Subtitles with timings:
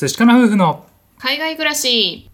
[0.00, 0.86] 寿司かな夫婦の。
[1.18, 2.30] 海外暮らし。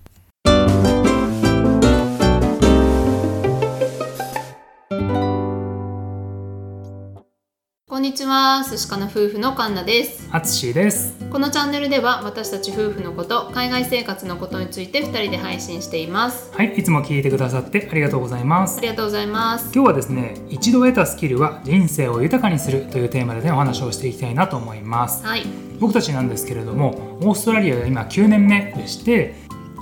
[8.05, 10.29] にちは寿司かな夫婦のカンナです。
[10.31, 11.15] あつしです。
[11.31, 16.53] このチャンネルでは私たち夫婦のこと海外生活のことについて2人で配信しています。
[16.53, 18.77] はいいつも聞いてくださってありがとうございます。
[18.77, 19.73] ありがとうございます。
[19.75, 25.25] 今日はですね一度得たスキルは人生を豊かにするというテーマでねお話をしていきたいなと思います。
[25.25, 25.47] はい。
[25.81, 29.35] 僕たちなんですけれどもオーストラリアが今9年目でして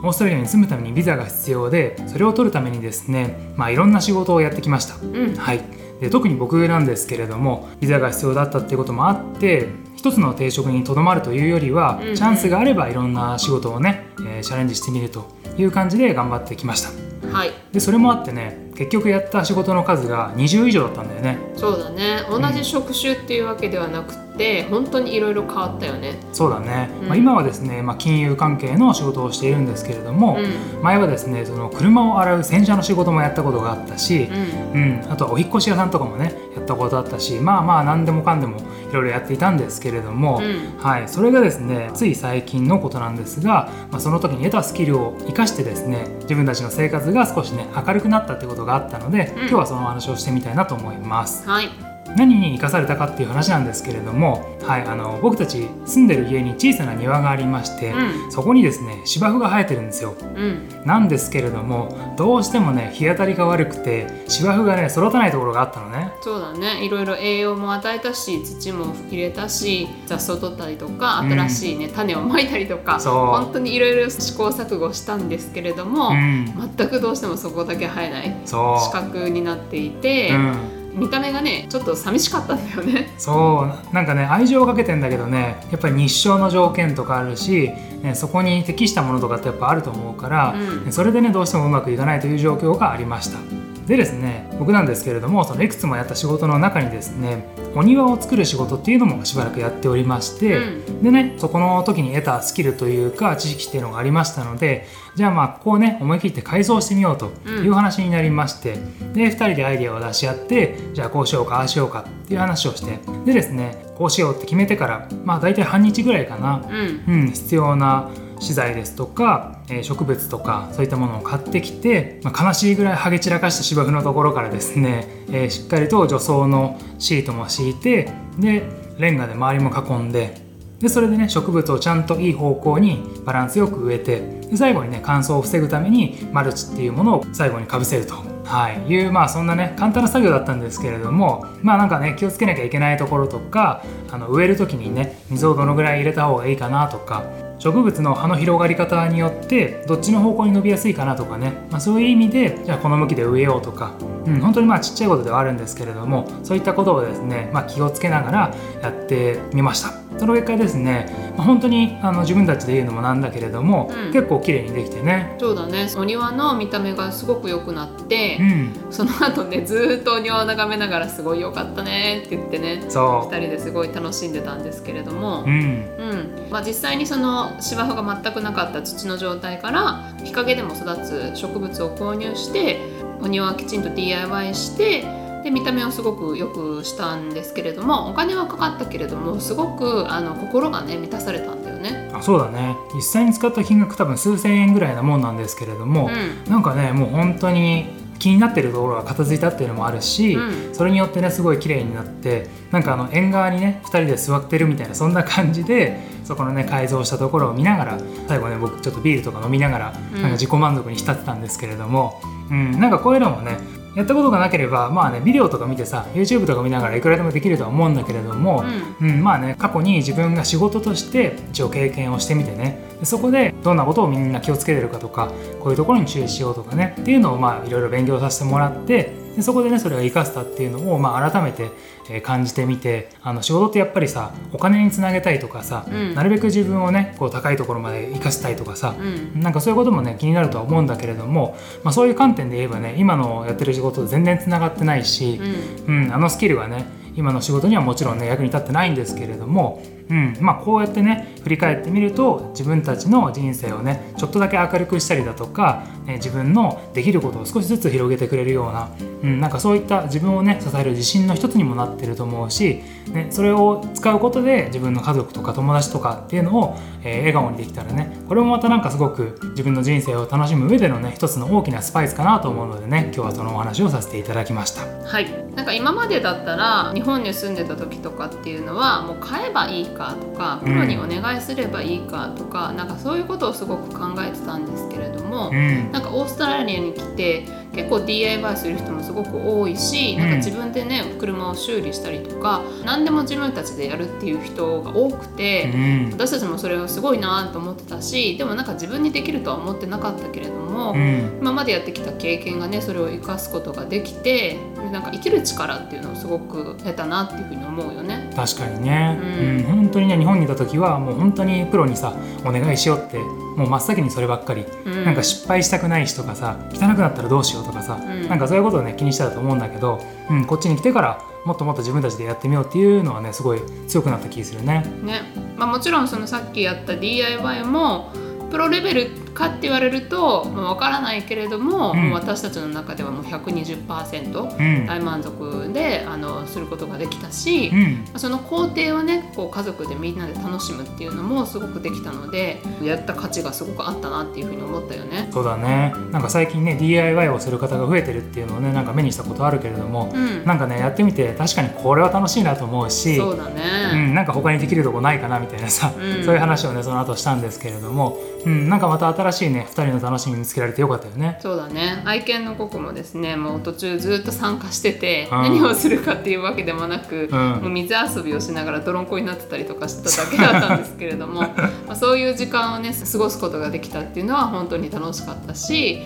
[0.05, 4.95] オーストラリアに住むためにビザが必要でそれを取るためにですねまあいろんな仕事をやってきました。
[4.95, 5.34] うん。
[5.34, 5.61] はい、
[6.02, 12.16] で特に僕なんですけれどもビザが必要だったっていうこともあって一つの定職にとどまるというよりは、うんうん。
[12.16, 17.28] チャンスがあればいろんな仕事をね、えーチャレンジしてみるという感じで頑張ってきました。
[17.28, 17.52] はい。
[17.70, 21.39] でそれもあってね結局やった仕事の数が20以上だったんだよね。
[21.57, 22.23] そうだね。
[22.31, 26.19] 同じ職種っていうわけではなくて、本当にいろいろ変わったよね。
[26.33, 27.09] そうだね、うん。
[27.09, 30.83] まあ、今はですね、まあ、金融関係の仕事をしているんですけれども、うん。
[30.83, 34.28] 前はですねその車を洗う洗車の仕事もやったことがあったし、
[34.75, 34.83] うん。
[34.83, 40.78] うん、あとはお引っ越し屋さんとかもねやったことあったしまあまあ何でもかんでもいろいろやっていたんですけれども、うん。
[40.78, 51.49] はい、それがですねつい最近のことなんですが、まあ、その時に得たスキルを生かしてですね自分たちの生活が少しね明るくなったってことがあったので、うん今日はそのお話をしてみたいなと思います。
[51.49, 58.33] はい何に生かされたかっていう話なんですけれども、はい、あの僕たち住んでる家に小さな庭がありまして、うん。
[58.33, 60.15] そこにですね芝生が生えてるんですよ。
[60.21, 60.69] うん。
[60.85, 66.13] なんですけれどもどうしてもね日当たりが悪くて芝生がね育たないところがあったのね。
[66.21, 66.85] そうだね。
[66.85, 73.15] いろいろ栄養も与えたし土も入れたし雑草取ったりとかうん新しいね、種をまいたりとかそう。
[73.15, 76.47] 本当にいろいろ試行錯誤したんですけれども、うん、
[76.77, 78.79] 全くどうしてもそこだけ生えないそう。
[78.79, 80.35] 四角になっていて、う
[80.79, 83.12] ん見た目がねちょっと寂しかったんだよね。
[83.19, 87.71] そうなんかね愛情をかけてんだけどねやっぱり日照の条件とかあるし、
[88.03, 93.39] ね、そこに適したものとかってやっぱあると思うから、うんそれでねどうしてもうまくいかないという状況がありました
[93.86, 100.60] でですね僕なんですけれどもそのいくつもやった仕事の中にですねお庭を作る仕事っていうのもしばらくやっておりまして、う
[100.93, 101.03] ん。
[101.03, 108.75] でねそこの時に得たスキルというか知識っていうのがありましたのでじゃあまあここをね思い切って改造してみようという話になりまして、
[109.12, 117.15] で2人でアイデアを出し合ってじゃあこうしようかああしようかっていう話をしてでですねこうしようって決めてからまあ大体半日ぐらいかな、うん。
[117.22, 118.10] うん、必要な
[118.42, 128.64] 資材ですとか、え植物とかそういったものを買ってきて、まあ、悲しいぐらいハゲ散らかした芝生のところからですね、えしっかりと除草のシートも敷いてで
[128.98, 130.42] レンガで周りも囲んで
[130.80, 134.20] でそれでね植物をちゃんといい方向にバランスよく植えて
[134.50, 138.14] で最後にね乾燥を防ぐためにマルチっていうものを最後にかぶせると、
[138.44, 147.24] はい、いうまあそんなね簡単な作業だったんですけれどもまあなんかね気をつけなきゃいけないところとかあの植える時にね水をどのぐらい入れた方がいいかなとか
[147.62, 153.95] 植物の葉の広がり方によってどっちの方向に伸びやすいかなとかね、まあ、そういう意味でじゃあこの向きで植えようとか、
[154.27, 160.03] うん、本当にまあちっちゃいことではあるんですけれどもそういったことをですね、まあ、気をつけながらやってみました。
[160.19, 164.12] その結果ですね、まあ、本当にあの自分たちで言うのもなんだけれども、うん。
[164.12, 165.37] 結構綺麗にできてね。
[165.41, 165.88] そうだね。
[165.97, 168.77] お庭の見た目がすごく良くなってう、ん。
[168.91, 175.43] その後ねずーっとお庭を眺めながらすごい良かったねって言ってねそ2人ですごい楽しんでたんですけれども。
[175.43, 175.53] う、うん。
[175.53, 176.49] うん。
[176.50, 182.81] まあ、実際にその芝生が全くなかった土の状態から日陰でも育つ植物を購入して
[183.22, 185.05] お庭はきちんと DIY して
[185.43, 192.10] で見た目をすごく良くしたんですけれどもお金はかかったけれどもすごくあの心がね満たされたんだよね。
[192.12, 197.87] あそうだね実際に使った金額多分数千円ぐらいなもんなんですけれども、うんなんかねもう本当に
[198.22, 200.75] 気になってるところが片付いたっていうのもあるし、うん。
[200.75, 213.59] それによってねすごい綺麗になってなんかあの縁側にね2人で座ってるみたいなそんな感じでそこのね改造したところを見ながら最後ね僕ちょっとビールとか飲みながらうんなんか自己満足に浸ってたんですけれども、うんなんかこういうのもね
[213.94, 218.64] やったことがなければまあねビデオとか見てさ YouTube とか見ながらいくらでもできるとは思うんだけれども、
[219.00, 222.78] うん、まあね過去に自分が仕事として一応経験をしてみてね。
[223.00, 225.30] でそこでどんなことをみんな気をつけてるかとか
[225.60, 231.71] こういうところに注意しようとかねっていうのをまあいろいろ勉強させてもらってでそこでねそれが生かせたっていうのをまあ改めて
[232.11, 236.15] えー感じてみてあの仕事ってやっぱりさお金につなげたいとかさ、うん。
[236.15, 239.41] なるべく自分をねこう高いところまで生かしたいとかさ、うん。
[239.41, 245.41] なんかそういうこともね気になるとは思うんだけれども、まあ、そういう観点で言えばね今のやってる仕事と全然つながってないし、
[245.87, 246.05] うん。
[246.05, 246.84] うん、あのスキルがね
[247.15, 258.90] 今の仕事にはもちろんね役に立ってないんですけれどもうんまあ、こうやってね振り返ってみると自分たちの人生をねちょっとだけ明るくしたりだとか、ね、自分のできることを少しずつ広げてくれるような、
[259.23, 274.83] うん、なんかそういった自分をね支える自信の一つにもなってると思うし、ね、それを使うことで自分の家族とか友達とかっていうのを、えー、笑顔にできたらねこれもまたなんかすごく自分の人生を楽しむ上でのね一つの大きなスパイスかなと思うのでね今日はそのお話をさせていただきました。
[275.07, 304.57] はいなんか今までだったら日本に住んでた時とかっていうのはもう買えばいいかとかプロにお願いすればいいかとか、うん、なんかそういうことをすごく考えてたんですけれども、うん、なんかオーストラリアに来て結構 DIY する人もすごく多いし、なんか自分でね車を修理したりとか何でも自分たちでやるっていう人が多くて、うん、私たちもそれをすごいなと思ってたしでもなんか自分にできるとは思ってなかったけれども、うん、今までやってきた経験がねそれを生かすことができて
[304.90, 308.30] なんか生きる力っていうのをすごく得たなっていうふうに思うよね。
[308.37, 312.14] 確かにね、うん、うん、本当にね日本にいた時はもう本当にプロにさ
[312.45, 324.85] お願いしようってもう真っ先にそればっかり、うん、なんか失敗したくないしとかさ汚くなったらどうしようとかさ、うん、なんかそういうことをね気にしてたと思うんだけど、うん、こっちに来てからもっともっと自分たちでやってみようっていうのはねすごい強くなった気するね。
[325.02, 325.23] ね
[325.56, 328.12] まあ、もちろんそのさっきやった DIY も
[328.50, 345.29] プロレベルかって言われると、まあ、分からないけれども、うん、もう私たちの中ではもう120%大満足で、うん、あのすることができたし、うん、その工程をねこう家族でみんなで楽しむっていうのもすごくできたのでやった価値がすごくあったなっていうふうに思ったよね。
[345.33, 345.95] そうだね。
[346.11, 353.62] なんか最近ね DIY をする方が増えてるっていうのをねなんか目にしたことあるけれども、うん、なんかねやってみて確かにこれは楽しいなと思うしそうだね、
[353.95, 355.93] うん、なんか他にできるとこないかなみたいなさ、
[356.25, 361.38] そういう話をねその後したんですけれども、うん、なんかまた新しいね2人の楽しみ見つけられてよかったよね。
[361.40, 362.02] そうだね。
[362.04, 371.40] 愛犬のココもですねもう途中ずっと参加してて、うん、何をするかっていうわけでもなく、うん、もう水遊びをしながら泥んこになってたりとかしただけだったんですけれども
[371.87, 376.02] まあそういう時間をね過ごすことができたっていうのは本当に楽しかったし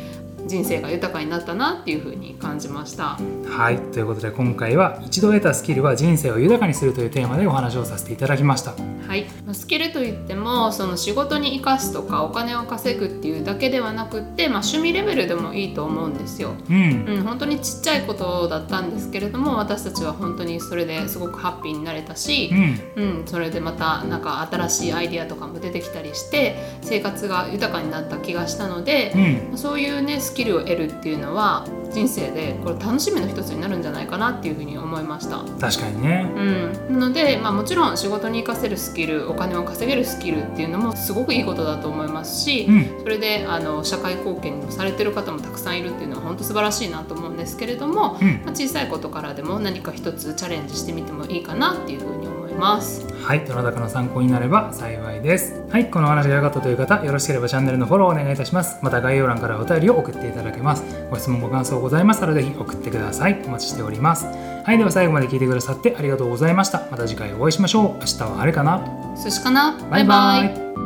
[0.47, 3.19] 人生が豊かになったなっていうふうに感じました。
[3.49, 3.79] はい。
[3.93, 8.75] ということで今回は一度得たスキルは人生を豊かにするというテーマでお話をさせていただきました。
[9.07, 9.27] はい。
[9.53, 22.51] スキルといってもその仕事に生かすとかお金を稼ぐっていうだけではなくって、まあ、趣味レベルでもいいと思うんですよ、うん、うん、本当にちっちゃいことだったんですけれども私たちは本当にそれですごくハッピーになれたし、
[22.97, 29.13] うん、うん、それでまたなんか新しいアイディアとかも出てきたりして生活が豊かになった気がしたので、
[29.51, 35.39] うん、そういうねスキルを得るっていうのは人生でこれ楽しみの一つになるんじゃないかなっていうふうに思いました。
[35.59, 52.36] 確かにね、うん、なので、まあ、もちろん仕事に生かせるスキルお金を稼げるスキルっていうのもすごくいいことだと思いますし、うん、それであの社会貢献されてる方もたくさんいるっていうのは本当素晴らしいなと思うんですけれども、うん、まあ、小さいことからでも何か一つチャレンジしてみてもいいかなっていうふうに思います。
[52.57, 53.07] ます。
[53.23, 55.65] はいどなたかの参考になれば幸いです。
[55.71, 58.79] はいこの話が良かったという方よろしければチャンネルのフォローお願いいたします。
[58.83, 60.85] また概要欄からお便りを送っていただけます。
[61.11, 63.43] ご質問ご感想ございましたらぜひ送ってください。
[63.47, 64.27] お待ちしております。
[64.27, 66.83] はいでは最後まで聞いてくださってありがとうございました。
[66.91, 68.01] また次回お会いしましょう。
[68.01, 68.81] 明日は晴れかな。
[69.23, 69.79] 寿司かな。
[69.91, 70.86] バイバイ